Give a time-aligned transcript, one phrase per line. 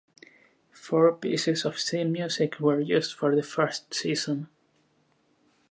[0.71, 4.49] Four pieces of theme music were used for the first season.